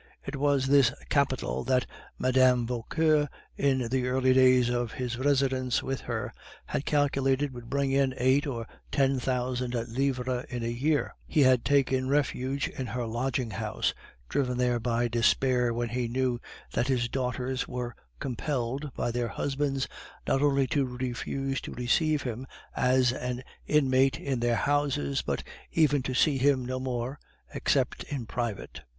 It 0.25 0.35
was 0.37 0.65
this 0.65 0.91
capital 1.09 1.63
that 1.65 1.85
Mme. 2.17 2.65
Vauquer, 2.65 3.29
in 3.55 3.87
the 3.89 4.07
early 4.07 4.33
days 4.33 4.67
of 4.67 4.93
his 4.93 5.15
residence 5.19 5.83
with 5.83 6.01
her, 6.01 6.33
had 6.65 6.85
calculated 6.87 7.53
would 7.53 7.69
bring 7.69 7.91
in 7.91 8.15
eight 8.17 8.47
or 8.47 8.67
ten 8.91 9.19
thousand 9.19 9.75
livres 9.75 10.45
in 10.49 10.63
a 10.63 10.69
year. 10.71 11.13
He 11.27 11.41
had 11.41 11.63
taken 11.63 12.09
refuge 12.09 12.67
in 12.67 12.87
her 12.87 13.05
lodging 13.05 13.51
house, 13.51 13.93
driven 14.27 14.57
there 14.57 14.79
by 14.79 15.07
despair 15.07 15.71
when 15.71 15.89
he 15.89 16.07
knew 16.07 16.41
that 16.73 16.87
his 16.87 17.07
daughters 17.07 17.67
were 17.67 17.95
compelled 18.19 18.91
by 18.95 19.11
their 19.11 19.27
husbands 19.27 19.87
not 20.27 20.41
only 20.41 20.65
to 20.65 20.83
refuse 20.83 21.61
to 21.61 21.75
receive 21.75 22.23
him 22.23 22.47
as 22.75 23.13
an 23.13 23.43
inmate 23.67 24.19
in 24.19 24.39
their 24.39 24.55
houses, 24.55 25.21
but 25.21 25.43
even 25.73 26.01
to 26.01 26.15
see 26.15 26.39
him 26.39 26.65
no 26.65 26.79
more 26.79 27.19
except 27.53 28.01
in 28.05 28.25
private. 28.25 28.81